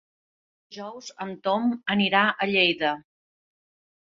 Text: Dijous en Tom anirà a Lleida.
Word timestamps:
Dijous 0.77 1.09
en 1.27 1.33
Tom 1.49 1.67
anirà 1.97 2.25
a 2.47 2.51
Lleida. 2.53 2.95